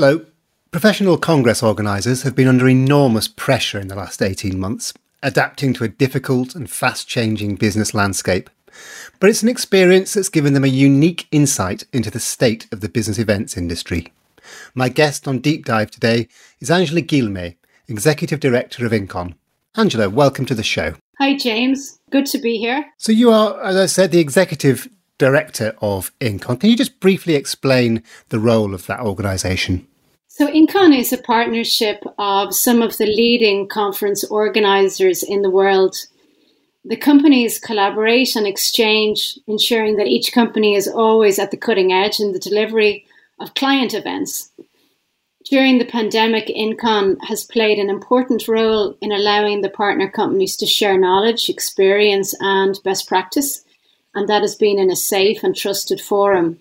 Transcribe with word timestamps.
Hello. 0.00 0.24
Professional 0.70 1.18
Congress 1.18 1.62
organisers 1.62 2.22
have 2.22 2.34
been 2.34 2.48
under 2.48 2.66
enormous 2.66 3.28
pressure 3.28 3.78
in 3.78 3.88
the 3.88 3.94
last 3.94 4.22
18 4.22 4.58
months, 4.58 4.94
adapting 5.22 5.74
to 5.74 5.84
a 5.84 5.88
difficult 5.88 6.54
and 6.54 6.70
fast 6.70 7.06
changing 7.06 7.56
business 7.56 7.92
landscape. 7.92 8.48
But 9.18 9.28
it's 9.28 9.42
an 9.42 9.50
experience 9.50 10.14
that's 10.14 10.30
given 10.30 10.54
them 10.54 10.64
a 10.64 10.68
unique 10.68 11.28
insight 11.30 11.84
into 11.92 12.10
the 12.10 12.18
state 12.18 12.66
of 12.72 12.80
the 12.80 12.88
business 12.88 13.18
events 13.18 13.58
industry. 13.58 14.10
My 14.74 14.88
guest 14.88 15.28
on 15.28 15.40
Deep 15.40 15.66
Dive 15.66 15.90
today 15.90 16.28
is 16.60 16.70
Angela 16.70 17.02
Guillemet, 17.02 17.56
Executive 17.86 18.40
Director 18.40 18.86
of 18.86 18.92
Incon. 18.92 19.34
Angela, 19.76 20.08
welcome 20.08 20.46
to 20.46 20.54
the 20.54 20.62
show. 20.62 20.94
Hi, 21.18 21.36
James. 21.36 21.98
Good 22.10 22.24
to 22.28 22.38
be 22.38 22.56
here. 22.56 22.86
So, 22.96 23.12
you 23.12 23.30
are, 23.30 23.62
as 23.62 23.76
I 23.76 23.84
said, 23.84 24.12
the 24.12 24.18
Executive 24.18 24.88
Director 25.18 25.76
of 25.82 26.10
Incon. 26.20 26.58
Can 26.58 26.70
you 26.70 26.76
just 26.78 27.00
briefly 27.00 27.34
explain 27.34 28.02
the 28.30 28.38
role 28.38 28.72
of 28.72 28.86
that 28.86 29.00
organisation? 29.00 29.86
So, 30.40 30.46
Incon 30.46 30.98
is 30.98 31.12
a 31.12 31.18
partnership 31.18 32.02
of 32.16 32.54
some 32.54 32.80
of 32.80 32.96
the 32.96 33.04
leading 33.04 33.68
conference 33.68 34.24
organisers 34.24 35.22
in 35.22 35.42
the 35.42 35.50
world. 35.50 35.94
The 36.82 36.96
companies 36.96 37.58
collaborate 37.58 38.34
and 38.34 38.46
exchange, 38.46 39.38
ensuring 39.46 39.96
that 39.96 40.06
each 40.06 40.32
company 40.32 40.76
is 40.76 40.88
always 40.88 41.38
at 41.38 41.50
the 41.50 41.58
cutting 41.58 41.92
edge 41.92 42.20
in 42.20 42.32
the 42.32 42.38
delivery 42.38 43.04
of 43.38 43.52
client 43.52 43.92
events. 43.92 44.50
During 45.44 45.76
the 45.76 45.84
pandemic, 45.84 46.46
Incon 46.46 47.18
has 47.24 47.44
played 47.44 47.78
an 47.78 47.90
important 47.90 48.48
role 48.48 48.96
in 49.02 49.12
allowing 49.12 49.60
the 49.60 49.68
partner 49.68 50.08
companies 50.08 50.56
to 50.56 50.64
share 50.64 50.96
knowledge, 50.96 51.50
experience, 51.50 52.34
and 52.40 52.78
best 52.82 53.06
practice 53.06 53.62
and 54.14 54.28
that 54.28 54.42
has 54.42 54.54
been 54.54 54.78
in 54.78 54.90
a 54.90 54.96
safe 54.96 55.42
and 55.42 55.54
trusted 55.54 56.00
forum. 56.00 56.58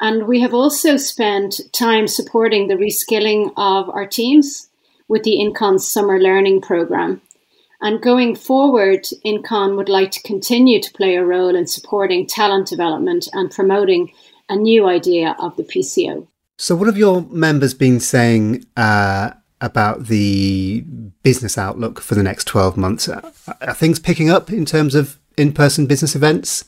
And 0.00 0.26
we 0.26 0.40
have 0.40 0.52
also 0.52 0.96
spent 0.96 1.60
time 1.72 2.06
supporting 2.06 2.68
the 2.68 2.74
reskilling 2.74 3.52
of 3.56 3.88
our 3.88 4.06
teams 4.06 4.68
with 5.08 5.22
the 5.22 5.36
Incon 5.36 5.80
Summer 5.80 6.18
Learning 6.18 6.60
Programme. 6.60 7.22
And 7.80 8.00
going 8.00 8.36
forward, 8.36 9.06
Incon 9.24 9.76
would 9.76 9.88
like 9.88 10.10
to 10.12 10.22
continue 10.22 10.80
to 10.80 10.92
play 10.92 11.16
a 11.16 11.24
role 11.24 11.54
in 11.54 11.66
supporting 11.66 12.26
talent 12.26 12.68
development 12.68 13.28
and 13.32 13.50
promoting 13.50 14.12
a 14.48 14.56
new 14.56 14.86
idea 14.86 15.36
of 15.38 15.56
the 15.56 15.62
PCO. 15.62 16.26
So, 16.58 16.74
what 16.74 16.86
have 16.86 16.96
your 16.96 17.22
members 17.22 17.74
been 17.74 18.00
saying 18.00 18.64
uh, 18.76 19.32
about 19.60 20.06
the 20.06 20.80
business 21.22 21.58
outlook 21.58 22.00
for 22.00 22.14
the 22.14 22.22
next 22.22 22.44
12 22.44 22.76
months? 22.76 23.08
Are 23.08 23.74
things 23.74 23.98
picking 23.98 24.30
up 24.30 24.50
in 24.50 24.64
terms 24.64 24.94
of 24.94 25.18
in 25.36 25.52
person 25.52 25.86
business 25.86 26.16
events? 26.16 26.64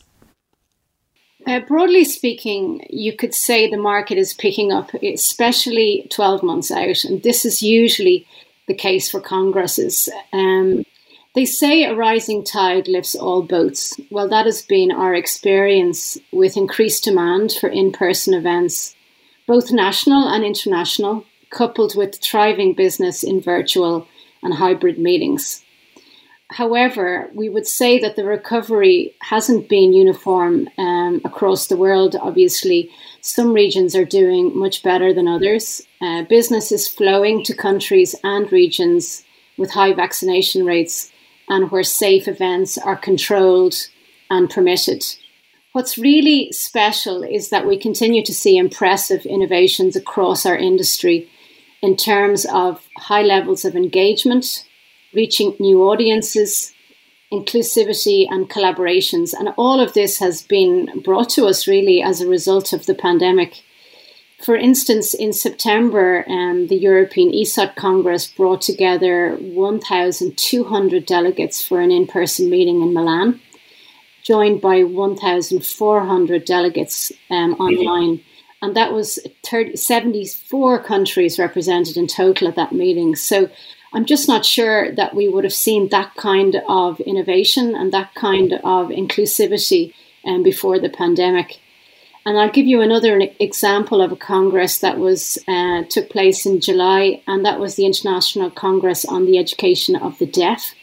Uh, 1.49 1.61
broadly 1.61 2.05
speaking, 2.05 2.87
you 2.91 3.17
could 3.17 3.33
say 3.33 3.71
the 3.71 3.79
market 3.79 4.19
is 4.19 4.35
picking 4.35 4.71
up, 4.71 4.93
especially 5.03 6.07
12 6.11 6.43
months 6.43 6.71
out. 6.71 7.05
And 7.05 7.23
this 7.23 7.47
is 7.47 7.63
usually 7.63 8.27
the 8.67 8.75
case 8.75 9.11
for 9.11 9.19
congresses. 9.19 10.11
Um, 10.31 10.85
they 11.35 11.47
say 11.47 11.85
a 11.85 11.95
rising 11.95 12.45
tide 12.45 12.87
lifts 12.87 13.15
all 13.15 13.43
boats. 13.43 13.99
Well, 14.11 14.29
that 14.29 14.45
has 14.45 14.61
been 14.61 14.93
our 14.93 15.15
experience 15.15 16.19
with 16.35 16.59
increased 16.59 17.05
demand 17.05 17.53
for 17.53 17.71
in 17.71 17.93
person 17.93 18.35
events, 18.35 18.95
both 19.47 19.73
national 19.73 20.29
and 20.29 20.45
international, 20.45 21.25
coupled 21.49 21.97
with 21.97 22.17
thriving 22.17 22.75
business 22.75 23.23
in 23.23 23.41
virtual 23.41 24.07
and 24.43 24.53
hybrid 24.53 24.99
meetings. 24.99 25.65
However, 26.51 27.31
we 27.35 27.49
would 27.49 27.67
say 27.67 27.99
that 27.99 28.17
the 28.17 28.25
recovery 28.25 29.15
hasn't 29.21 29.69
been 29.69 29.93
uniform 29.93 30.69
um, 30.79 31.21
across 31.25 31.67
the 31.67 31.77
world. 31.77 32.17
Obviously, 32.19 32.91
some 33.21 33.53
regions 33.53 33.95
are 33.95 34.07
doing 34.07 34.57
much 34.59 34.83
better 34.83 35.13
than 35.13 35.29
others. 35.29 35.83
Uh, 36.01 36.23
business 36.23 36.73
is 36.73 36.89
flowing 36.89 37.45
to 37.45 37.55
countries 37.55 38.15
and 38.25 38.51
regions 38.51 39.25
with 39.59 39.73
high 39.73 39.93
vaccination 39.93 40.65
rates 40.65 41.13
and 41.49 41.71
where 41.71 41.83
safe 41.83 42.27
events 42.27 42.79
are 42.79 42.97
controlled 42.97 43.75
and 44.31 44.49
permitted. 44.49 45.05
What's 45.73 45.99
really 45.99 46.51
special 46.53 47.23
is 47.23 47.51
that 47.51 47.67
we 47.67 47.77
continue 47.79 48.25
to 48.25 48.35
see 48.35 48.57
impressive 48.57 49.27
innovations 49.27 49.97
across 49.97 50.47
our 50.47 50.57
industry 50.57 51.29
in 51.83 51.97
terms 51.97 52.47
of 52.53 52.83
high 52.97 53.23
levels 53.23 53.65
of 53.65 53.77
engagement, 53.77 54.65
reaching 55.15 55.57
new 55.59 55.83
audiences, 55.83 56.73
inclusivity, 57.33 58.27
and 58.31 58.49
collaborations. 58.49 59.33
And 59.39 59.51
all 59.57 59.81
of 59.81 59.95
this 59.95 60.19
has 60.19 60.43
been 60.43 61.01
brought 61.05 61.31
to 61.31 61.47
us 61.47 61.67
really 61.67 62.03
as 62.03 62.21
a 62.21 62.29
result 62.29 62.73
of 62.73 62.87
the 62.87 62.95
pandemic. 62.95 63.63
For 64.43 64.57
instance, 64.57 65.15
in 65.15 65.33
September, 65.33 66.25
um, 66.29 66.69
the 66.69 66.77
European 66.77 67.33
ESOT 67.33 67.75
Congress 67.75 68.29
brought 68.29 68.63
together 68.63 69.37
1,200 69.41 71.07
delegates 71.07 71.61
for 71.61 71.81
an 71.81 71.91
in 71.91 72.07
person 72.07 72.49
meeting 72.49 72.81
in 72.81 72.95
Milan, 72.95 73.41
joined 74.23 74.61
by 74.61 74.85
1,400 74.85 76.45
delegates 76.45 77.11
um, 77.31 77.55
online. 77.55 78.21
And 78.63 78.77
that 78.77 78.93
was 78.93 79.19
30, 79.45 79.77
74 79.77 80.83
countries 80.85 81.39
represented 81.39 81.97
in 81.97 82.07
total 82.07 82.49
at 82.49 82.57
that 82.57 82.73
meeting. 82.73 83.17
So 83.17 83.51
I'm 83.93 84.05
just 84.05 84.29
not 84.29 84.45
sure 84.45 84.93
that 84.93 85.15
we 85.15 85.29
would 85.29 85.45
have 85.45 85.53
seen 85.53 85.89
that 85.89 86.15
kind 86.15 86.63
of 86.69 87.01
innovation 87.01 87.75
and 87.75 87.93
that 87.93 88.15
kind 88.15 88.53
of 88.53 88.89
inclusivity 88.89 89.95
um, 90.27 90.43
before 90.43 90.79
the 90.79 90.91
pandemic. 90.91 91.59
And 92.27 92.37
I'll 92.39 92.51
give 92.51 92.67
you 92.67 92.83
another 92.83 93.19
example 93.41 94.03
of 94.03 94.13
a 94.13 94.17
congress 94.17 94.79
that 94.81 94.99
was 94.99 95.39
uh, 95.49 95.85
took 95.89 96.11
place 96.11 96.45
in 96.45 96.61
July, 96.61 97.23
and 97.27 97.45
that 97.47 97.59
was 97.59 97.77
the 97.77 97.87
International 97.87 98.51
Congress 98.51 99.07
on 99.07 99.25
the 99.25 99.39
Education 99.39 99.97
of 99.97 100.19
the 100.19 100.27
Deaf. 100.27 100.75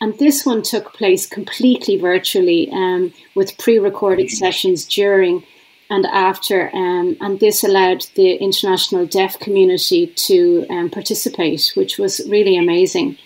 And 0.00 0.18
this 0.18 0.46
one 0.46 0.62
took 0.62 0.94
place 0.94 1.26
completely 1.26 1.98
virtually 1.98 2.70
um, 2.72 3.12
with 3.34 3.58
pre 3.58 3.78
recorded 3.78 4.30
sessions 4.30 4.86
during 4.86 5.44
and 5.90 6.04
after, 6.06 6.70
um, 6.74 7.16
and 7.20 7.40
this 7.40 7.64
allowed 7.64 8.06
the 8.14 8.34
international 8.34 9.06
deaf 9.06 9.38
community 9.38 10.06
to 10.06 10.66
um, 10.68 10.90
participate, 10.90 11.72
which 11.74 11.98
was 11.98 12.20
really 12.28 12.58
amazing. 12.58 13.16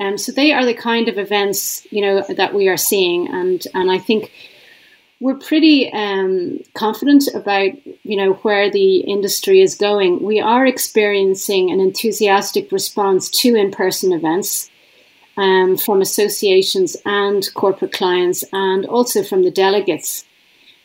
Um, 0.00 0.18
so 0.18 0.32
they 0.32 0.52
are 0.52 0.64
the 0.64 0.74
kind 0.74 1.08
of 1.08 1.16
events 1.16 1.86
you 1.90 2.02
know 2.02 2.24
that 2.28 2.54
we 2.54 2.68
are 2.68 2.76
seeing, 2.76 3.28
and 3.28 3.64
and 3.72 3.90
I 3.90 3.98
think 3.98 4.32
we're 5.20 5.36
pretty 5.36 5.92
um, 5.92 6.58
confident 6.74 7.28
about 7.34 7.70
you 8.02 8.16
know 8.16 8.32
where 8.42 8.68
the 8.68 8.96
industry 8.96 9.60
is 9.60 9.76
going. 9.76 10.22
We 10.22 10.40
are 10.40 10.66
experiencing 10.66 11.70
an 11.70 11.78
enthusiastic 11.78 12.72
response 12.72 13.30
to 13.42 13.54
in-person 13.54 14.12
events. 14.12 14.68
Um, 15.34 15.78
from 15.78 16.02
associations 16.02 16.94
and 17.06 17.42
corporate 17.54 17.92
clients, 17.92 18.44
and 18.52 18.84
also 18.84 19.22
from 19.22 19.44
the 19.44 19.50
delegates. 19.50 20.26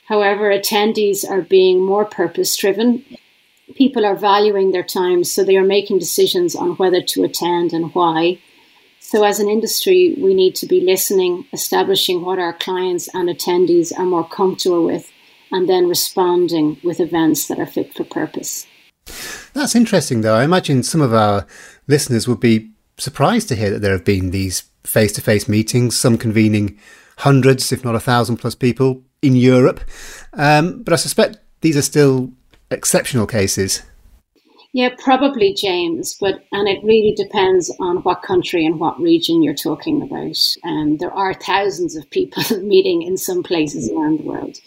However, 0.07 0.49
attendees 0.49 1.29
are 1.29 1.41
being 1.41 1.85
more 1.85 2.05
purpose 2.05 2.55
driven. 2.55 3.03
People 3.75 4.05
are 4.05 4.15
valuing 4.15 4.71
their 4.71 4.83
time, 4.83 5.25
so 5.25 5.43
they 5.43 5.57
are 5.57 5.65
making 5.65 5.99
decisions 5.99 6.55
on 6.55 6.77
whether 6.77 7.01
to 7.01 7.25
attend 7.25 7.73
and 7.73 7.93
why. 7.93 8.39
So, 9.01 9.23
as 9.23 9.39
an 9.39 9.49
industry, 9.49 10.15
we 10.17 10.33
need 10.33 10.55
to 10.55 10.65
be 10.65 10.79
listening, 10.79 11.45
establishing 11.51 12.23
what 12.23 12.39
our 12.39 12.53
clients 12.53 13.09
and 13.13 13.27
attendees 13.29 13.97
are 13.97 14.05
more 14.05 14.27
comfortable 14.27 14.85
with, 14.85 15.11
and 15.51 15.67
then 15.67 15.89
responding 15.89 16.77
with 16.83 17.01
events 17.01 17.47
that 17.47 17.59
are 17.59 17.65
fit 17.65 17.93
for 17.93 18.05
purpose. 18.05 18.65
That's 19.53 19.75
interesting, 19.75 20.21
though. 20.21 20.35
I 20.35 20.45
imagine 20.45 20.83
some 20.83 21.01
of 21.01 21.13
our 21.13 21.45
listeners 21.87 22.27
would 22.27 22.39
be 22.39 22.71
surprised 22.97 23.49
to 23.49 23.55
hear 23.55 23.71
that 23.71 23.79
there 23.79 23.93
have 23.93 24.05
been 24.05 24.31
these 24.31 24.63
face 24.83 25.11
to 25.13 25.21
face 25.21 25.49
meetings, 25.49 25.97
some 25.97 26.17
convening 26.17 26.77
hundreds, 27.19 27.71
if 27.71 27.83
not 27.83 27.95
a 27.95 27.99
thousand 27.99 28.37
plus 28.37 28.55
people, 28.55 29.03
in 29.21 29.35
Europe. 29.35 29.81
Um, 30.33 30.83
but 30.83 30.93
I 30.93 30.97
suspect 30.97 31.37
these 31.61 31.77
are 31.77 31.81
still 31.81 32.31
exceptional 32.69 33.27
cases. 33.27 33.81
Yeah, 34.73 34.89
probably, 34.99 35.53
James. 35.53 36.15
But 36.19 36.43
and 36.51 36.67
it 36.67 36.83
really 36.83 37.13
depends 37.15 37.73
on 37.79 37.97
what 38.03 38.21
country 38.21 38.65
and 38.65 38.79
what 38.79 38.99
region 38.99 39.41
you're 39.41 39.55
talking 39.55 40.01
about. 40.01 40.37
Um, 40.63 40.97
there 40.97 41.11
are 41.11 41.33
thousands 41.33 41.95
of 41.95 42.09
people 42.11 42.43
meeting 42.61 43.01
in 43.01 43.17
some 43.17 43.43
places 43.43 43.89
around 43.89 44.19
the 44.19 44.25
world, 44.25 44.57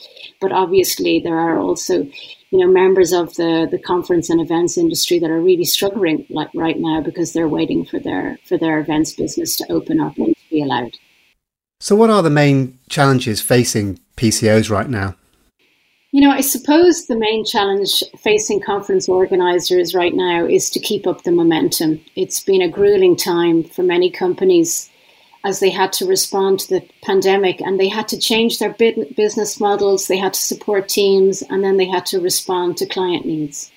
but 0.41 0.53
obviously 0.53 1.21
there 1.21 1.39
are 1.39 1.59
also, 1.59 2.03
you 2.51 2.59
know, 2.59 2.67
members 2.67 3.13
of 3.13 3.35
the 3.35 3.69
the 3.71 3.79
conference 3.79 4.31
and 4.31 4.41
events 4.41 4.79
industry 4.79 5.19
that 5.21 5.31
are 5.31 5.41
really 5.41 5.65
struggling 5.65 6.27
like 6.31 6.51
right 6.55 6.79
now 6.79 7.01
because 7.01 7.33
they're 7.33 7.49
waiting 7.49 7.85
for 7.85 8.01
their 8.01 8.39
for 8.45 8.59
their 8.59 8.81
events 8.81 9.13
business 9.13 9.57
to 9.59 9.71
open 9.71 10.01
up 10.01 10.17
and 10.17 10.35
to 10.35 10.51
be 10.51 10.63
allowed. 10.63 10.97
So, 11.83 11.97
what 11.97 12.11
are 12.11 12.23
the 12.23 12.29
main 12.29 12.79
challenges 12.91 13.41
facing 13.41 13.99
PCOs 14.17 14.71
right 14.71 14.89
now? 14.89 15.17
You 16.13 16.21
know, 16.21 16.31
I 16.31 16.43
suppose 16.43 17.07
the 17.07 17.19
main 17.19 17.45
challenge 17.45 18.05
facing 18.19 18.61
conference 18.61 19.09
organisers 19.09 19.95
right 19.95 20.15
now 20.15 20.45
is 20.45 20.69
to 20.71 20.81
keep 20.81 21.07
up 21.07 21.23
the 21.23 21.33
momentum. 21.33 22.01
It's 22.17 22.41
been 22.41 22.61
a 22.61 22.69
grueling 22.69 23.17
time 23.17 23.65
for 23.65 23.83
many 23.83 24.11
companies 24.11 24.91
as 25.43 25.61
they 25.61 25.71
had 25.71 25.91
to 25.95 26.07
respond 26.07 26.61
to 26.61 26.69
the 26.69 26.89
pandemic 27.03 27.63
and 27.63 27.81
they 27.81 27.89
had 27.89 28.09
to 28.09 28.19
change 28.19 28.59
their 28.59 28.75
business 28.75 29.59
models, 29.59 30.07
they 30.07 30.19
had 30.19 30.35
to 30.35 30.41
support 30.41 30.87
teams, 30.87 31.41
and 31.43 31.65
then 31.65 31.79
they 31.79 31.87
had 31.87 32.05
to 32.07 32.21
respond 32.21 32.77
to 32.77 32.87
client 32.87 33.25
needs. 33.25 33.71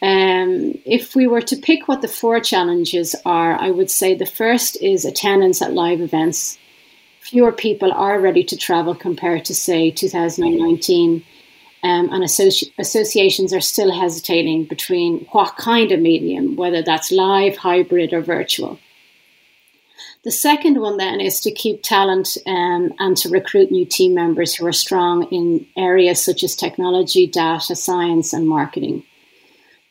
Um, 0.00 0.78
if 0.84 1.16
we 1.16 1.26
were 1.26 1.40
to 1.40 1.56
pick 1.56 1.88
what 1.88 2.02
the 2.02 2.08
four 2.08 2.38
challenges 2.38 3.16
are, 3.24 3.60
I 3.60 3.70
would 3.70 3.90
say 3.90 4.14
the 4.14 4.26
first 4.26 4.80
is 4.80 5.04
attendance 5.04 5.60
at 5.60 5.72
live 5.72 6.00
events. 6.00 6.58
Fewer 7.26 7.50
people 7.50 7.92
are 7.92 8.20
ready 8.20 8.44
to 8.44 8.56
travel 8.56 8.94
compared 8.94 9.44
to, 9.46 9.54
say, 9.54 9.90
2019. 9.90 11.24
Um, 11.82 12.08
and 12.12 12.22
associ- 12.22 12.70
associations 12.78 13.52
are 13.52 13.60
still 13.60 13.92
hesitating 13.92 14.66
between 14.66 15.26
what 15.32 15.56
kind 15.56 15.90
of 15.90 15.98
medium, 15.98 16.54
whether 16.54 16.82
that's 16.82 17.10
live, 17.10 17.56
hybrid, 17.56 18.12
or 18.12 18.20
virtual. 18.20 18.78
The 20.22 20.30
second 20.30 20.80
one 20.80 20.98
then 20.98 21.20
is 21.20 21.40
to 21.40 21.50
keep 21.50 21.82
talent 21.82 22.36
um, 22.46 22.94
and 23.00 23.16
to 23.16 23.28
recruit 23.28 23.72
new 23.72 23.86
team 23.86 24.14
members 24.14 24.54
who 24.54 24.64
are 24.64 24.72
strong 24.72 25.24
in 25.32 25.66
areas 25.76 26.24
such 26.24 26.44
as 26.44 26.54
technology, 26.54 27.26
data 27.26 27.74
science, 27.74 28.32
and 28.32 28.46
marketing. 28.46 29.02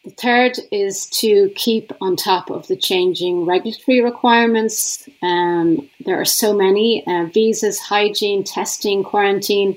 The 0.05 0.11
third 0.11 0.59
is 0.71 1.07
to 1.21 1.51
keep 1.55 1.91
on 1.99 2.15
top 2.15 2.51
of 2.51 2.67
the 2.67 2.75
changing 2.75 3.45
regulatory 3.45 4.01
requirements. 4.01 5.09
Um, 5.23 5.89
there 6.05 6.21
are 6.21 6.25
so 6.25 6.55
many 6.55 7.03
uh, 7.07 7.25
visas, 7.33 7.79
hygiene, 7.79 8.43
testing, 8.43 9.03
quarantine, 9.03 9.75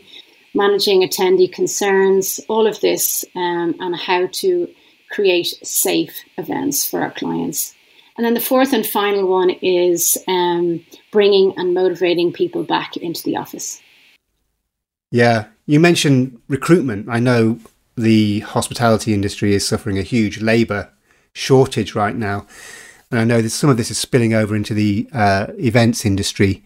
managing 0.54 1.00
attendee 1.00 1.50
concerns, 1.50 2.40
all 2.46 2.66
of 2.66 2.78
this, 2.82 3.24
um, 3.34 3.74
and 3.80 3.96
how 3.96 4.26
to 4.32 4.68
create 5.10 5.46
safe 5.66 6.14
events 6.36 6.86
for 6.86 7.00
our 7.00 7.12
clients. 7.12 7.74
And 8.18 8.26
then 8.26 8.34
the 8.34 8.40
fourth 8.40 8.74
and 8.74 8.86
final 8.86 9.26
one 9.26 9.48
is 9.48 10.18
um, 10.28 10.84
bringing 11.10 11.54
and 11.56 11.72
motivating 11.72 12.34
people 12.34 12.64
back 12.64 12.98
into 12.98 13.22
the 13.22 13.36
office. 13.36 13.80
Yeah, 15.10 15.46
you 15.64 15.80
mentioned 15.80 16.38
recruitment. 16.48 17.08
I 17.08 17.18
know 17.18 17.58
the 17.98 18.40
hospitality 18.40 19.14
industry 19.14 19.54
is 19.54 19.66
suffering 19.66 19.98
a 19.98 20.02
huge 20.02 20.40
labour 20.40 20.90
shortage 21.32 21.94
right 21.94 22.16
now. 22.16 22.46
And 23.10 23.20
I 23.20 23.24
know 23.24 23.40
that 23.40 23.50
some 23.50 23.70
of 23.70 23.76
this 23.76 23.90
is 23.90 23.98
spilling 23.98 24.34
over 24.34 24.54
into 24.54 24.74
the 24.74 25.08
uh, 25.12 25.46
events 25.58 26.04
industry. 26.04 26.64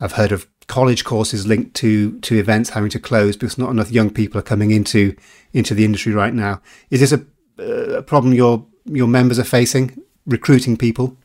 I've 0.00 0.12
heard 0.12 0.32
of 0.32 0.46
college 0.66 1.04
courses 1.04 1.46
linked 1.46 1.74
to 1.74 2.18
to 2.20 2.38
events 2.38 2.70
having 2.70 2.90
to 2.90 3.00
close 3.00 3.36
because 3.36 3.58
not 3.58 3.70
enough 3.70 3.90
young 3.90 4.10
people 4.10 4.38
are 4.38 4.42
coming 4.42 4.70
into 4.70 5.16
into 5.52 5.74
the 5.74 5.84
industry 5.84 6.12
right 6.12 6.34
now. 6.34 6.60
Is 6.90 7.00
this 7.00 7.12
a, 7.12 7.24
a 7.96 8.02
problem 8.02 8.32
your 8.32 8.66
your 8.86 9.08
members 9.08 9.38
are 9.38 9.44
facing? 9.44 10.02
recruiting 10.26 10.76
people? 10.76 11.16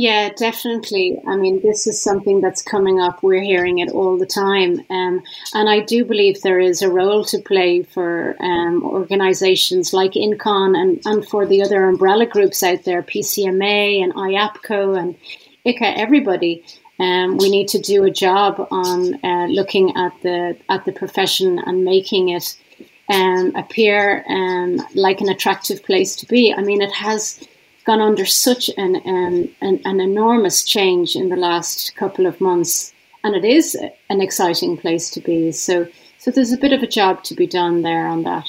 Yeah, 0.00 0.30
definitely. 0.30 1.20
I 1.26 1.36
mean, 1.36 1.60
this 1.60 1.86
is 1.86 2.02
something 2.02 2.40
that's 2.40 2.62
coming 2.62 2.98
up. 2.98 3.22
We're 3.22 3.42
hearing 3.42 3.80
it 3.80 3.90
all 3.90 4.16
the 4.16 4.24
time. 4.24 4.80
Um, 4.88 5.22
and 5.52 5.68
I 5.68 5.80
do 5.80 6.06
believe 6.06 6.40
there 6.40 6.58
is 6.58 6.80
a 6.80 6.88
role 6.88 7.22
to 7.24 7.38
play 7.38 7.82
for 7.82 8.34
um, 8.40 8.82
organizations 8.82 9.92
like 9.92 10.12
INCON 10.12 10.74
and, 10.74 11.02
and 11.04 11.28
for 11.28 11.44
the 11.44 11.62
other 11.62 11.84
umbrella 11.84 12.24
groups 12.24 12.62
out 12.62 12.84
there, 12.84 13.02
PCMA 13.02 14.02
and 14.02 14.14
IAPCO 14.14 14.98
and 14.98 15.16
ICA, 15.66 15.98
everybody. 15.98 16.64
Um, 16.98 17.36
we 17.36 17.50
need 17.50 17.68
to 17.68 17.78
do 17.78 18.04
a 18.04 18.10
job 18.10 18.68
on 18.70 19.22
uh, 19.22 19.48
looking 19.48 19.94
at 19.98 20.14
the 20.22 20.56
at 20.70 20.86
the 20.86 20.92
profession 20.92 21.58
and 21.58 21.84
making 21.84 22.30
it 22.30 22.56
um, 23.10 23.54
appear 23.54 24.24
um, 24.30 24.80
like 24.94 25.20
an 25.20 25.28
attractive 25.28 25.82
place 25.84 26.16
to 26.16 26.26
be. 26.26 26.54
I 26.54 26.62
mean, 26.62 26.80
it 26.80 26.92
has 26.92 27.46
gone 27.90 28.00
under 28.00 28.24
such 28.24 28.70
an, 28.76 28.94
um, 29.04 29.48
an, 29.60 29.80
an 29.84 29.98
enormous 29.98 30.62
change 30.62 31.16
in 31.16 31.28
the 31.28 31.36
last 31.36 31.96
couple 31.96 32.24
of 32.24 32.40
months, 32.40 32.92
and 33.24 33.34
it 33.34 33.44
is 33.44 33.76
an 34.08 34.20
exciting 34.20 34.76
place 34.76 35.10
to 35.10 35.20
be. 35.20 35.50
So, 35.50 35.88
so 36.16 36.30
there's 36.30 36.52
a 36.52 36.56
bit 36.56 36.72
of 36.72 36.84
a 36.84 36.86
job 36.86 37.24
to 37.24 37.34
be 37.34 37.48
done 37.48 37.82
there 37.82 38.06
on 38.06 38.22
that. 38.22 38.48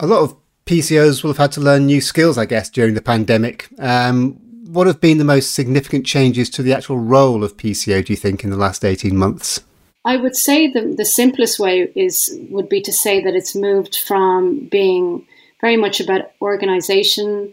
A 0.00 0.06
lot 0.06 0.22
of 0.22 0.34
PCOs 0.64 1.22
will 1.22 1.28
have 1.32 1.44
had 1.44 1.52
to 1.52 1.60
learn 1.60 1.84
new 1.84 2.00
skills, 2.00 2.38
I 2.38 2.46
guess, 2.46 2.70
during 2.70 2.94
the 2.94 3.02
pandemic. 3.02 3.68
Um, 3.78 4.38
what 4.72 4.86
have 4.86 4.98
been 4.98 5.18
the 5.18 5.24
most 5.24 5.52
significant 5.52 6.06
changes 6.06 6.48
to 6.50 6.62
the 6.62 6.72
actual 6.72 6.98
role 6.98 7.44
of 7.44 7.58
PCO, 7.58 8.02
do 8.02 8.14
you 8.14 8.16
think, 8.16 8.44
in 8.44 8.50
the 8.50 8.56
last 8.56 8.82
18 8.82 9.14
months? 9.14 9.60
I 10.06 10.16
would 10.16 10.36
say 10.36 10.72
the, 10.72 10.94
the 10.96 11.04
simplest 11.04 11.58
way 11.58 11.92
is 11.94 12.34
would 12.48 12.70
be 12.70 12.80
to 12.80 12.94
say 12.94 13.22
that 13.22 13.34
it's 13.34 13.54
moved 13.54 13.96
from 13.96 14.68
being 14.70 15.26
very 15.60 15.76
much 15.76 16.00
about 16.00 16.30
organization 16.40 17.52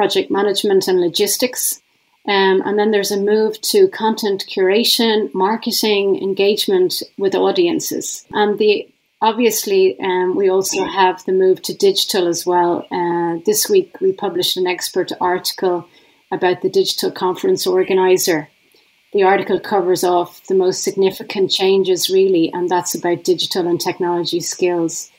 project 0.00 0.30
management 0.30 0.88
and 0.88 0.98
logistics. 0.98 1.82
Um, 2.26 2.62
and 2.64 2.78
then 2.78 2.90
there's 2.90 3.10
a 3.10 3.20
move 3.20 3.60
to 3.72 3.86
content 3.88 4.46
curation, 4.48 5.28
marketing, 5.34 6.22
engagement 6.22 7.02
with 7.18 7.34
audiences. 7.34 8.24
And 8.32 8.58
the 8.58 8.88
obviously, 9.20 10.00
um, 10.00 10.36
we 10.36 10.48
also 10.48 10.84
have 10.84 11.22
the 11.26 11.32
move 11.32 11.60
to 11.64 11.74
digital 11.74 12.28
as 12.28 12.46
well. 12.46 12.86
Uh, 12.90 13.42
this 13.44 13.68
week, 13.68 14.00
we 14.00 14.12
published 14.12 14.56
an 14.56 14.66
expert 14.66 15.12
article 15.20 15.86
about 16.32 16.62
the 16.62 16.70
digital 16.70 17.10
conference 17.10 17.66
organizer. 17.66 18.48
The 19.12 19.24
article 19.24 19.60
covers 19.60 20.02
off 20.02 20.46
the 20.46 20.54
most 20.54 20.82
significant 20.82 21.50
changes, 21.50 22.08
really, 22.08 22.50
and 22.54 22.70
that's 22.70 22.94
about 22.94 23.24
digital 23.24 23.68
and 23.68 23.78
technology 23.78 24.40
skills. 24.40 25.10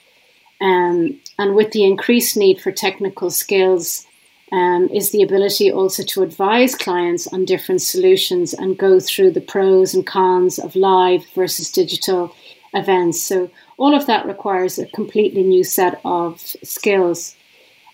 Um, 0.60 1.20
and 1.38 1.54
with 1.54 1.72
the 1.72 1.84
increased 1.84 2.36
need 2.36 2.60
for 2.60 2.72
technical 2.72 3.30
skills, 3.30 4.08
um, 4.52 4.90
is 4.90 5.12
the 5.12 5.24
ability 5.24 5.72
also 5.72 6.04
to 6.04 6.24
advise 6.24 6.76
clients 6.76 7.28
on 7.28 7.46
different 7.46 7.82
solutions 7.82 8.54
and 8.54 8.78
go 8.78 9.00
through 9.00 9.32
the 9.32 9.42
pros 9.42 9.94
and 9.94 10.06
cons 10.06 10.60
of 10.60 10.76
live 10.76 11.26
versus 11.34 11.72
digital 11.72 12.36
events. 12.74 13.22
So, 13.22 13.50
all 13.78 13.96
of 13.96 14.06
that 14.08 14.26
requires 14.26 14.78
a 14.78 14.86
completely 14.88 15.44
new 15.44 15.64
set 15.64 16.00
of 16.06 16.40
skills. 16.40 17.36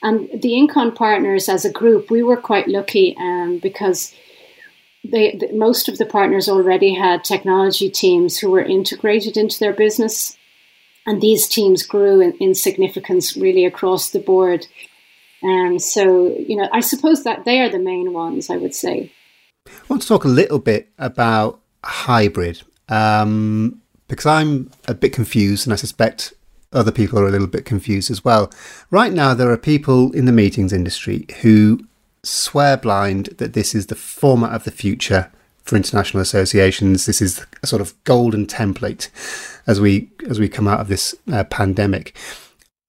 And 0.04 0.30
the 0.30 0.54
INCON 0.54 0.96
partners 0.96 1.50
as 1.50 1.66
a 1.66 1.72
group, 1.72 2.12
we 2.12 2.24
were 2.24 2.38
quite 2.38 2.68
lucky 2.68 3.16
um, 3.18 3.60
because 3.60 4.14
they, 5.04 5.36
the, 5.36 5.52
most 5.54 5.88
of 5.88 5.98
the 5.98 6.06
partners 6.06 6.50
already 6.50 6.94
had 6.94 7.24
technology 7.24 7.90
teams 7.90 8.38
who 8.38 8.52
were 8.52 8.62
integrated 8.62 9.38
into 9.38 9.60
their 9.60 9.74
business. 9.74 10.38
And 11.06 11.22
these 11.22 11.48
teams 11.48 11.84
grew 11.84 12.20
in, 12.20 12.34
in 12.34 12.54
significance 12.54 13.38
really 13.38 13.66
across 13.66 14.10
the 14.10 14.20
board. 14.20 14.68
Um, 15.44 15.80
so, 15.80 16.36
you 16.38 16.56
know, 16.56 16.68
I 16.72 16.80
suppose 16.80 17.24
that 17.24 17.46
they 17.46 17.62
are 17.62 17.70
the 17.70 17.80
main 17.80 18.14
ones, 18.14 18.50
I 18.50 18.58
would 18.58 18.74
say. 18.74 19.12
I 19.68 19.72
want 19.90 20.02
to 20.02 20.08
talk 20.08 20.24
a 20.24 20.30
little 20.30 20.60
bit 20.60 20.90
about 20.98 21.60
hybrid 21.84 22.62
um, 22.90 23.82
because 24.08 24.26
I'm 24.26 24.72
a 24.88 24.94
bit 24.94 25.14
confused 25.14 25.68
and 25.68 25.74
I 25.74 25.78
suspect 25.78 26.34
other 26.74 26.92
people 26.92 27.20
are 27.20 27.28
a 27.28 27.32
little 27.32 27.48
bit 27.48 27.66
confused 27.66 28.12
as 28.12 28.24
well. 28.26 28.52
Right 28.92 29.14
now, 29.14 29.34
there 29.34 29.52
are 29.52 29.58
people 29.58 30.12
in 30.14 30.26
the 30.26 30.32
meetings 30.32 30.74
industry 30.74 31.26
who 31.42 31.80
swear 32.24 32.78
blind 32.78 33.28
that 33.38 33.54
this 33.54 33.74
is 33.74 33.88
the 33.88 33.96
format 33.96 34.54
of 34.54 34.64
the 34.64 34.72
future 34.72 35.32
for 35.64 35.76
international 35.76 36.22
associations. 36.22 37.06
This 37.06 37.22
is 37.22 37.46
a 37.62 37.68
sort 37.68 37.82
of 37.82 38.02
golden 38.04 38.46
template 38.46 39.10
as 39.66 39.80
we 39.80 40.10
as 40.30 40.40
we 40.40 40.50
come 40.50 40.68
out 40.68 40.80
of 40.80 40.88
this 40.88 41.16
uh, 41.32 41.44
pandemic. 41.46 42.16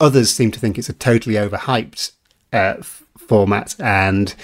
Others 0.00 0.32
seem 0.32 0.50
to 0.52 0.60
think 0.60 0.78
it's 0.78 0.88
a 0.88 0.92
totally 0.92 1.34
overhyped 1.34 2.12
uh, 2.52 2.76
format, 3.16 3.76
and 3.78 4.34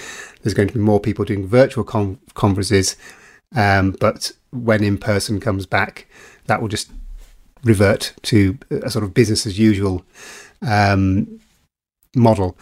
there's 0.43 0.55
going 0.55 0.69
to 0.69 0.75
be 0.75 0.81
more 0.81 1.01
people 1.01 1.25
doing 1.25 1.47
virtual 1.47 1.85
con- 1.85 2.19
conferences. 2.35 2.97
Um, 3.55 3.93
but 4.01 4.33
when 4.51 4.83
in 4.83 4.99
person 4.99 5.41
comes 5.41 5.67
back, 5.67 6.07
that 6.47 6.61
will 6.61 6.69
just 6.69 6.91
revert 7.65 8.13
to 8.23 8.59
a 8.71 8.91
sort 8.91 9.05
of 9.05 9.15
business 9.15 9.47
as 9.47 9.59
usual 9.59 10.05
um, 10.63 11.41
model. 12.15 12.57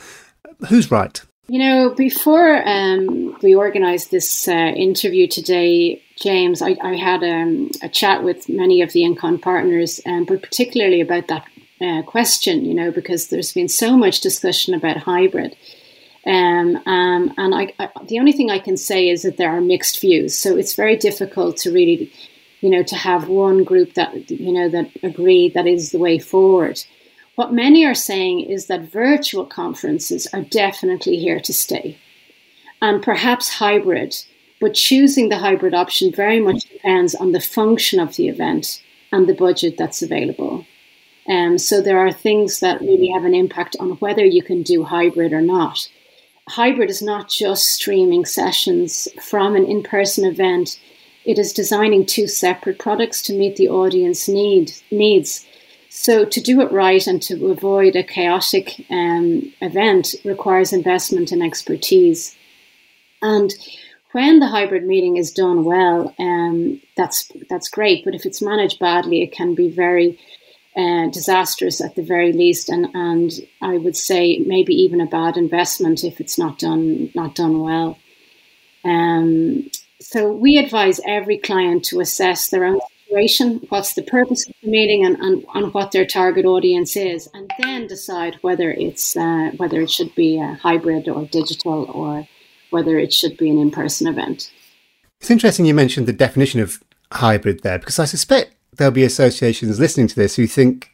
Who's 0.68 0.90
right? 0.90 1.20
You 1.48 1.58
know, 1.58 1.90
before 1.90 2.66
um, 2.66 3.36
we 3.42 3.56
organised 3.56 4.10
this 4.10 4.46
uh, 4.46 4.52
interview 4.52 5.26
today, 5.26 6.02
James, 6.20 6.62
I, 6.62 6.76
I 6.80 6.94
had 6.94 7.22
um, 7.24 7.70
a 7.82 7.88
chat 7.88 8.22
with 8.22 8.48
many 8.48 8.80
of 8.80 8.92
the 8.92 9.02
INCON 9.02 9.42
partners, 9.42 10.00
um, 10.06 10.24
but 10.24 10.40
particularly 10.40 11.00
about 11.00 11.26
that 11.28 11.44
uh, 11.82 12.02
question, 12.02 12.64
you 12.64 12.74
know, 12.74 12.90
because 12.90 13.28
there's 13.28 13.52
been 13.52 13.68
so 13.68 13.96
much 13.96 14.20
discussion 14.20 14.74
about 14.74 14.96
hybrid. 14.96 15.56
Um, 16.24 16.76
um, 16.86 17.34
and 17.36 17.54
I, 17.54 17.72
I, 17.78 17.88
the 18.04 18.18
only 18.18 18.32
thing 18.32 18.50
I 18.50 18.58
can 18.60 18.76
say 18.76 19.08
is 19.08 19.22
that 19.22 19.36
there 19.36 19.50
are 19.50 19.60
mixed 19.60 20.00
views. 20.00 20.36
So 20.36 20.56
it's 20.56 20.74
very 20.74 20.96
difficult 20.96 21.56
to 21.58 21.72
really, 21.72 22.12
you 22.60 22.70
know, 22.70 22.82
to 22.84 22.96
have 22.96 23.28
one 23.28 23.64
group 23.64 23.94
that, 23.94 24.30
you 24.30 24.52
know, 24.52 24.68
that 24.68 24.90
agree 25.02 25.48
that 25.50 25.66
is 25.66 25.90
the 25.90 25.98
way 25.98 26.18
forward. 26.18 26.82
What 27.34 27.52
many 27.52 27.84
are 27.84 27.94
saying 27.94 28.40
is 28.40 28.66
that 28.66 28.92
virtual 28.92 29.46
conferences 29.46 30.28
are 30.32 30.42
definitely 30.42 31.16
here 31.16 31.40
to 31.40 31.52
stay 31.52 31.98
and 32.80 33.02
perhaps 33.02 33.54
hybrid, 33.54 34.14
but 34.60 34.74
choosing 34.74 35.28
the 35.28 35.38
hybrid 35.38 35.72
option 35.72 36.12
very 36.12 36.40
much 36.40 36.68
depends 36.68 37.14
on 37.14 37.32
the 37.32 37.40
function 37.40 37.98
of 38.00 38.16
the 38.16 38.28
event 38.28 38.82
and 39.10 39.28
the 39.28 39.34
budget 39.34 39.76
that's 39.78 40.02
available. 40.02 40.66
Um, 41.28 41.58
so 41.58 41.80
there 41.80 41.98
are 41.98 42.12
things 42.12 42.60
that 42.60 42.80
really 42.80 43.08
have 43.08 43.24
an 43.24 43.34
impact 43.34 43.76
on 43.78 43.90
whether 43.92 44.24
you 44.24 44.42
can 44.42 44.62
do 44.62 44.84
hybrid 44.84 45.32
or 45.32 45.40
not. 45.40 45.88
Hybrid 46.48 46.90
is 46.90 47.02
not 47.02 47.28
just 47.28 47.68
streaming 47.68 48.24
sessions 48.24 49.08
from 49.22 49.54
an 49.54 49.64
in 49.64 49.82
person 49.82 50.24
event, 50.24 50.80
it 51.24 51.38
is 51.38 51.52
designing 51.52 52.04
two 52.04 52.26
separate 52.26 52.78
products 52.78 53.22
to 53.22 53.32
meet 53.32 53.56
the 53.56 53.68
audience 53.68 54.28
need, 54.28 54.72
needs. 54.90 55.46
So 55.88 56.24
to 56.24 56.40
do 56.40 56.60
it 56.62 56.72
right 56.72 57.06
and 57.06 57.22
to 57.22 57.50
avoid 57.50 57.94
a 57.94 58.02
chaotic 58.02 58.84
um, 58.90 59.52
event 59.60 60.14
requires 60.24 60.72
investment 60.72 61.30
and 61.30 61.42
expertise. 61.42 62.34
And 63.20 63.52
when 64.10 64.40
the 64.40 64.48
hybrid 64.48 64.84
meeting 64.84 65.16
is 65.16 65.30
done 65.30 65.64
well, 65.64 66.14
um, 66.18 66.80
that's 66.96 67.30
that's 67.48 67.68
great. 67.68 68.04
But 68.04 68.14
if 68.14 68.26
it's 68.26 68.42
managed 68.42 68.78
badly, 68.78 69.22
it 69.22 69.32
can 69.32 69.54
be 69.54 69.70
very 69.70 70.18
uh, 70.76 71.08
disastrous 71.08 71.80
at 71.80 71.94
the 71.94 72.02
very 72.02 72.32
least, 72.32 72.68
and 72.68 72.88
and 72.94 73.30
I 73.60 73.78
would 73.78 73.96
say 73.96 74.38
maybe 74.46 74.74
even 74.74 75.00
a 75.00 75.06
bad 75.06 75.36
investment 75.36 76.04
if 76.04 76.20
it's 76.20 76.38
not 76.38 76.58
done 76.58 77.10
not 77.14 77.34
done 77.34 77.60
well. 77.60 77.98
Um, 78.84 79.70
so 80.00 80.32
we 80.32 80.58
advise 80.58 81.00
every 81.06 81.38
client 81.38 81.84
to 81.86 82.00
assess 82.00 82.48
their 82.48 82.64
own 82.64 82.80
situation, 83.06 83.64
what's 83.68 83.94
the 83.94 84.02
purpose 84.02 84.46
of 84.48 84.54
the 84.62 84.70
meeting, 84.70 85.04
and, 85.04 85.16
and, 85.16 85.44
and 85.54 85.74
what 85.74 85.92
their 85.92 86.06
target 86.06 86.44
audience 86.44 86.96
is, 86.96 87.28
and 87.34 87.50
then 87.60 87.86
decide 87.86 88.36
whether 88.42 88.70
it's 88.70 89.16
uh, 89.16 89.50
whether 89.58 89.80
it 89.80 89.90
should 89.90 90.14
be 90.14 90.40
a 90.40 90.54
hybrid 90.54 91.08
or 91.08 91.26
digital 91.26 91.84
or 91.90 92.26
whether 92.70 92.98
it 92.98 93.12
should 93.12 93.36
be 93.36 93.50
an 93.50 93.58
in-person 93.58 94.06
event. 94.06 94.50
It's 95.20 95.30
interesting 95.30 95.66
you 95.66 95.74
mentioned 95.74 96.06
the 96.06 96.12
definition 96.12 96.60
of 96.60 96.82
hybrid 97.12 97.62
there 97.62 97.78
because 97.78 97.98
I 97.98 98.06
suspect 98.06 98.54
there'll 98.76 98.92
be 98.92 99.04
associations 99.04 99.78
listening 99.78 100.06
to 100.08 100.16
this 100.16 100.36
who 100.36 100.46
think 100.46 100.90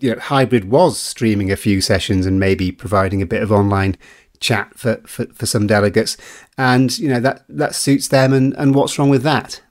you 0.00 0.12
know 0.12 0.20
hybrid 0.20 0.70
was 0.70 0.98
streaming 0.98 1.50
a 1.50 1.56
few 1.56 1.80
sessions 1.80 2.26
and 2.26 2.38
maybe 2.38 2.70
providing 2.70 3.22
a 3.22 3.26
bit 3.26 3.42
of 3.42 3.52
online 3.52 3.96
chat 4.40 4.76
for, 4.76 5.00
for, 5.06 5.26
for 5.34 5.46
some 5.46 5.66
delegates. 5.66 6.16
And 6.58 6.96
you 6.98 7.08
know 7.08 7.20
that 7.20 7.44
that 7.48 7.74
suits 7.74 8.08
them 8.08 8.32
and, 8.32 8.54
and 8.56 8.74
what's 8.74 8.98
wrong 8.98 9.10
with 9.10 9.22
that? 9.22 9.62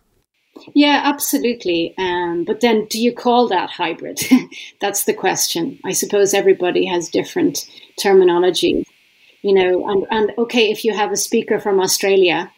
Yeah 0.76 1.02
absolutely. 1.04 1.96
Um, 1.98 2.44
but 2.46 2.62
then 2.62 2.86
do 2.86 3.02
you 3.02 3.14
call 3.14 3.48
that 3.48 3.72
hybrid? 3.72 4.20
That's 4.82 5.06
the 5.06 5.14
question. 5.14 5.80
I 5.84 5.92
suppose 5.92 6.34
everybody 6.34 6.86
has 6.86 7.10
different 7.10 7.70
terminology 8.00 8.86
you 9.42 9.54
know 9.54 9.88
and, 9.90 10.06
and 10.10 10.32
okay 10.38 10.72
if 10.72 10.86
you 10.86 10.94
have 10.94 11.12
a 11.12 11.18
speaker 11.18 11.60
from 11.60 11.80
australia 11.80 12.52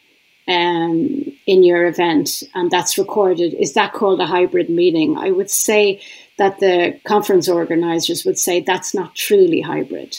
um, 0.48 1.24
in 1.46 1.64
your 1.64 1.86
event 1.86 2.44
and 2.54 2.72
that's 2.72 2.98
recorded 2.98 3.54
is 3.54 3.74
that 3.74 3.94
called 3.94 4.20
a 4.20 4.26
hybrid 4.26 4.70
meeting? 4.70 5.18
I 5.18 5.32
would 5.32 5.50
say 5.50 6.02
that 6.38 6.60
the 6.60 7.00
conference 7.06 7.48
organizers 7.48 8.26
would 8.26 8.38
say 8.38 8.62
that's 8.62 8.94
not 8.94 9.16
truly 9.16 9.62
hybrid. 9.62 10.18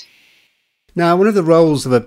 Now 0.94 1.16
one 1.16 1.26
of 1.26 1.34
the 1.34 1.42
roles 1.42 1.86
of 1.86 1.92
a 1.92 2.06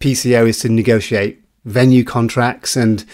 pco 0.00 0.46
is 0.48 0.58
to 0.58 0.68
negotiate 0.68 1.42
venue 1.64 2.04
contracts 2.04 2.76
and 2.76 3.04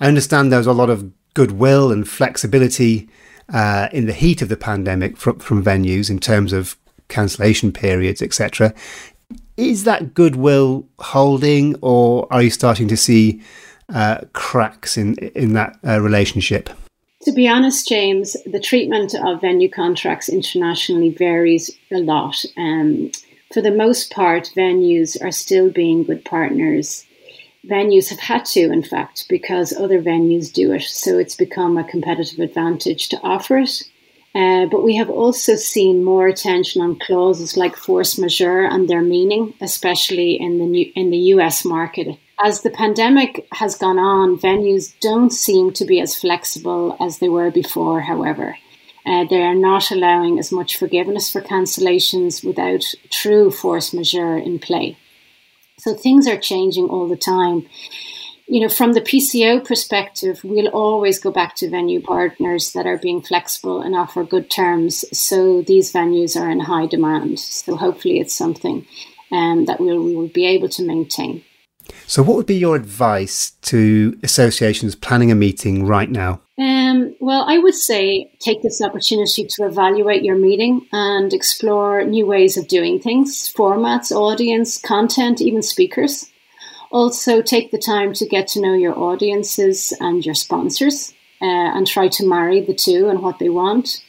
i 0.00 0.08
understand 0.08 0.50
there's 0.50 0.66
a 0.66 0.72
lot 0.72 0.90
of 0.90 1.12
goodwill 1.34 1.92
and 1.92 2.08
flexibility 2.08 3.08
uh, 3.52 3.88
in 3.92 4.06
the 4.06 4.12
heat 4.12 4.42
of 4.42 4.48
the 4.48 4.56
pandemic 4.56 5.16
from, 5.16 5.38
from 5.38 5.64
venues 5.64 6.10
in 6.10 6.18
terms 6.18 6.52
of 6.52 6.76
cancellation 7.08 7.72
periods 7.72 8.20
etc 8.20 8.74
is 9.56 9.84
that 9.84 10.14
goodwill 10.14 10.88
holding, 10.98 11.76
or 11.80 12.26
are 12.32 12.42
you 12.42 12.50
starting 12.50 12.88
to 12.88 12.96
see 12.96 13.42
uh, 13.92 14.18
cracks 14.32 14.96
in 14.96 15.16
in 15.34 15.52
that 15.54 15.78
uh, 15.86 16.00
relationship? 16.00 16.70
To 17.22 17.32
be 17.32 17.48
honest, 17.48 17.88
James, 17.88 18.36
the 18.44 18.60
treatment 18.60 19.14
of 19.14 19.40
venue 19.40 19.70
contracts 19.70 20.28
internationally 20.28 21.08
varies 21.08 21.70
a 21.90 21.98
lot. 21.98 22.44
Um, 22.56 23.12
for 23.52 23.62
the 23.62 23.70
most 23.70 24.10
part, 24.10 24.52
venues 24.54 25.16
are 25.22 25.30
still 25.30 25.70
being 25.70 26.04
good 26.04 26.24
partners. 26.24 27.06
Venues 27.66 28.10
have 28.10 28.18
had 28.18 28.44
to, 28.46 28.60
in 28.70 28.82
fact, 28.82 29.24
because 29.28 29.72
other 29.72 30.02
venues 30.02 30.52
do 30.52 30.72
it. 30.72 30.82
So 30.82 31.16
it's 31.18 31.34
become 31.34 31.78
a 31.78 31.84
competitive 31.84 32.40
advantage 32.40 33.08
to 33.08 33.20
offer 33.22 33.58
it. 33.58 33.82
Uh, 34.34 34.66
but 34.66 34.82
we 34.82 34.96
have 34.96 35.08
also 35.08 35.54
seen 35.54 36.04
more 36.04 36.26
attention 36.26 36.82
on 36.82 36.98
clauses 36.98 37.56
like 37.56 37.76
force 37.76 38.18
majeure 38.18 38.66
and 38.66 38.88
their 38.88 39.00
meaning, 39.00 39.54
especially 39.60 40.32
in 40.38 40.58
the 40.58 40.66
new, 40.66 40.92
in 40.94 41.10
the 41.10 41.32
US 41.34 41.64
market. 41.64 42.18
As 42.42 42.62
the 42.62 42.70
pandemic 42.70 43.46
has 43.52 43.76
gone 43.76 43.98
on, 43.98 44.38
venues 44.38 44.92
don't 45.00 45.30
seem 45.30 45.72
to 45.74 45.84
be 45.84 46.00
as 46.00 46.16
flexible 46.16 46.96
as 47.00 47.18
they 47.18 47.28
were 47.28 47.50
before. 47.50 48.00
However, 48.00 48.56
uh, 49.06 49.24
they 49.24 49.42
are 49.42 49.54
not 49.54 49.90
allowing 49.90 50.38
as 50.38 50.50
much 50.50 50.76
forgiveness 50.76 51.30
for 51.30 51.40
cancellations 51.40 52.44
without 52.44 52.84
true 53.10 53.50
force 53.50 53.92
majeure 53.92 54.36
in 54.36 54.58
play. 54.58 54.96
So 55.78 55.94
things 55.94 56.26
are 56.26 56.38
changing 56.38 56.86
all 56.86 57.08
the 57.08 57.16
time 57.16 57.68
you 58.46 58.60
know, 58.60 58.68
from 58.68 58.92
the 58.92 59.00
PCO 59.00 59.64
perspective, 59.64 60.40
we'll 60.44 60.68
always 60.68 61.18
go 61.18 61.30
back 61.30 61.56
to 61.56 61.70
venue 61.70 62.00
partners 62.00 62.72
that 62.72 62.86
are 62.86 62.98
being 62.98 63.22
flexible 63.22 63.80
and 63.80 63.94
offer 63.94 64.22
good 64.22 64.50
terms. 64.50 65.04
So 65.18 65.62
these 65.62 65.92
venues 65.92 66.38
are 66.38 66.50
in 66.50 66.60
high 66.60 66.86
demand. 66.86 67.38
So 67.38 67.76
hopefully, 67.76 68.20
it's 68.20 68.34
something 68.34 68.86
um, 69.32 69.64
that 69.64 69.80
we'll, 69.80 70.02
we 70.02 70.14
will 70.14 70.28
be 70.28 70.46
able 70.46 70.68
to 70.70 70.84
maintain. 70.84 71.42
So, 72.06 72.22
what 72.22 72.36
would 72.36 72.46
be 72.46 72.56
your 72.56 72.76
advice 72.76 73.52
to 73.62 74.18
associations 74.22 74.94
planning 74.94 75.30
a 75.30 75.34
meeting 75.34 75.86
right 75.86 76.10
now? 76.10 76.40
Um, 76.58 77.16
well, 77.20 77.44
I 77.48 77.58
would 77.58 77.74
say 77.74 78.32
take 78.38 78.62
this 78.62 78.80
opportunity 78.80 79.46
to 79.48 79.66
evaluate 79.66 80.22
your 80.22 80.36
meeting 80.36 80.86
and 80.92 81.32
explore 81.32 82.04
new 82.04 82.26
ways 82.26 82.56
of 82.56 82.68
doing 82.68 83.00
things, 83.00 83.52
formats, 83.52 84.12
audience, 84.12 84.78
content, 84.78 85.40
even 85.40 85.62
speakers. 85.62 86.30
Also, 86.92 87.42
take 87.42 87.72
the 87.72 87.78
time 87.78 88.12
to 88.14 88.26
get 88.26 88.46
to 88.48 88.60
know 88.60 88.74
your 88.74 88.96
audiences 88.96 89.92
and 89.98 90.24
your 90.24 90.34
sponsors 90.34 91.12
uh, 91.42 91.44
and 91.76 91.86
try 91.86 92.06
to 92.08 92.28
marry 92.28 92.60
the 92.60 92.74
two 92.74 93.08
and 93.08 93.20
what 93.20 93.38
they 93.40 93.48
want. 93.48 94.00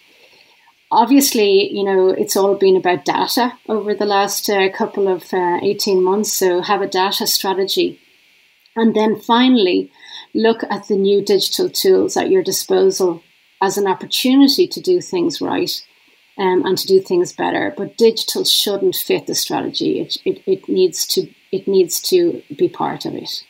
Obviously, 0.95 1.69
you 1.73 1.83
know, 1.83 2.09
it's 2.09 2.37
all 2.37 2.55
been 2.55 2.77
about 2.77 3.03
data 3.03 3.51
over 3.67 3.93
the 3.93 4.05
last 4.05 4.49
uh, 4.49 4.69
couple 4.71 5.09
of 5.09 5.33
uh, 5.33 5.59
18 5.61 6.01
months, 6.01 6.31
so 6.31 6.61
have 6.61 6.81
a 6.81 6.87
data 6.87 7.27
strategy. 7.27 7.99
And 8.77 8.95
then 8.95 9.19
finally, 9.19 9.91
look 10.33 10.63
at 10.69 10.87
the 10.87 10.95
new 10.95 11.21
digital 11.21 11.69
tools 11.69 12.15
at 12.15 12.29
your 12.29 12.43
disposal 12.43 13.21
as 13.61 13.77
an 13.77 13.87
opportunity 13.87 14.67
to 14.67 14.79
do 14.79 15.01
things 15.01 15.41
right 15.41 15.81
um, 16.37 16.65
and 16.65 16.77
to 16.77 16.87
do 16.87 17.01
things 17.01 17.33
better. 17.33 17.73
But 17.75 17.97
digital 17.97 18.45
shouldn't 18.45 18.95
fit 18.95 19.27
the 19.27 19.35
strategy. 19.35 19.99
It, 19.99 20.17
it, 20.23 20.43
it 20.45 20.69
needs 20.69 21.05
to 21.07 21.27
it 21.51 21.67
needs 21.67 22.01
to 22.03 22.41
be 22.57 22.69
part 22.69 23.05
of 23.05 23.15
it. 23.15 23.43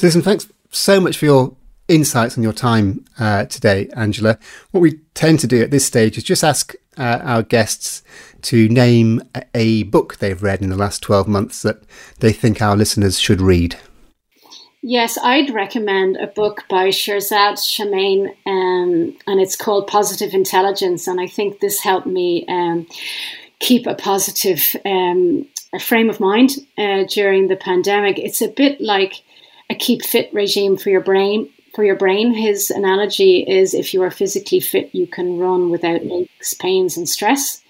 Listen, 0.00 0.22
thanks 0.22 0.48
so 0.70 1.00
much 1.00 1.16
for 1.16 1.24
your 1.24 1.56
insights 1.90 2.38
on 2.38 2.42
your 2.42 2.52
time 2.52 3.04
uh, 3.18 3.44
today, 3.46 3.88
Angela. 3.94 4.38
What 4.70 4.80
we 4.80 5.00
tend 5.14 5.40
to 5.40 5.46
do 5.46 5.60
at 5.60 5.70
this 5.70 5.84
stage 5.84 6.16
is 6.16 6.24
just 6.24 6.44
ask 6.44 6.74
uh, 6.96 7.20
our 7.22 7.42
guests 7.42 8.02
to 8.42 8.68
name 8.68 9.22
a 9.54 9.82
book 9.84 10.16
they've 10.16 10.42
read 10.42 10.62
in 10.62 10.70
the 10.70 10.76
last 10.76 11.02
12 11.02 11.28
months 11.28 11.62
that 11.62 11.82
they 12.20 12.32
think 12.32 12.62
our 12.62 12.76
listeners 12.76 13.18
should 13.18 13.40
read. 13.40 13.76
Yes, 14.82 15.18
I'd 15.22 15.50
recommend 15.50 16.16
a 16.16 16.26
book 16.28 16.64
by 16.70 16.88
Shirzad 16.88 17.58
Chamine, 17.58 18.28
um, 18.46 19.14
and 19.26 19.40
it's 19.40 19.56
called 19.56 19.88
Positive 19.88 20.32
Intelligence. 20.32 21.06
And 21.06 21.20
I 21.20 21.26
think 21.26 21.60
this 21.60 21.80
helped 21.80 22.06
me 22.06 22.46
um, 22.48 22.86
keep 23.58 23.86
a 23.86 23.94
positive 23.94 24.74
um, 24.86 25.46
a 25.74 25.78
frame 25.78 26.08
of 26.08 26.18
mind 26.18 26.52
uh, 26.78 27.04
during 27.08 27.48
the 27.48 27.56
pandemic. 27.56 28.18
It's 28.18 28.40
a 28.40 28.48
bit 28.48 28.80
like 28.80 29.22
a 29.68 29.74
keep 29.74 30.02
fit 30.02 30.32
regime 30.32 30.76
for 30.76 30.88
your 30.88 31.02
brain. 31.02 31.50
For 31.74 31.84
your 31.84 31.96
brain, 31.96 32.34
his 32.34 32.70
analogy 32.70 33.44
is 33.46 33.74
if 33.74 33.94
you 33.94 34.02
are 34.02 34.10
physically 34.10 34.60
fit, 34.60 34.94
you 34.94 35.06
can 35.06 35.38
run 35.38 35.70
without 35.70 36.02
aches, 36.02 36.54
pains, 36.54 36.96
and 36.96 37.08
stress. 37.08 37.62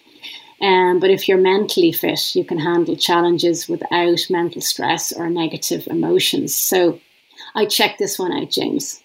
Um, 0.63 1.01
but 1.01 1.11
if 1.11 1.29
you're 1.29 1.39
mentally 1.39 1.93
fit, 1.93 2.35
you 2.35 2.45
can 2.45 2.59
handle 2.59 2.97
challenges 2.97 3.69
without 3.69 4.21
mental 4.29 4.61
stress 4.61 5.13
or 5.13 5.31
negative 5.31 5.87
emotions. 5.87 6.55
So 6.55 7.01
I 7.55 7.67
checked 7.67 7.99
this 7.99 8.19
one 8.19 8.33
out, 8.33 8.51
James. 8.51 9.03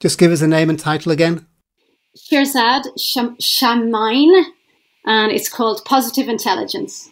Just 0.00 0.18
give 0.18 0.32
us 0.32 0.42
a 0.42 0.48
name 0.48 0.70
and 0.70 0.78
title 0.78 1.12
again. 1.12 1.46
Shirzad 2.16 2.84
Chamine, 3.40 4.44
and 5.04 5.32
it's 5.32 5.48
called 5.48 5.84
Positive 5.84 6.28
Intelligence. 6.28 7.10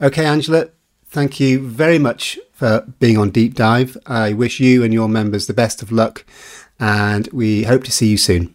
Okay, 0.00 0.24
Angela, 0.24 0.68
thank 1.06 1.40
you 1.40 1.60
very 1.60 1.98
much 1.98 2.38
for 2.52 2.86
being 2.98 3.18
on 3.18 3.30
Deep 3.30 3.54
Dive. 3.54 3.96
I 4.06 4.32
wish 4.32 4.60
you 4.60 4.82
and 4.84 4.92
your 4.92 5.08
members 5.08 5.46
the 5.46 5.54
best 5.54 5.82
of 5.82 5.92
luck, 5.92 6.24
and 6.82 7.28
we 7.32 7.62
hope 7.62 7.84
to 7.84 7.92
see 7.92 8.08
you 8.08 8.18
soon. 8.18 8.52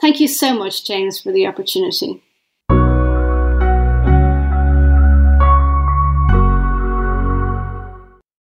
Thank 0.00 0.18
you 0.18 0.26
so 0.26 0.52
much, 0.52 0.84
James, 0.84 1.20
for 1.20 1.30
the 1.30 1.46
opportunity. 1.46 2.22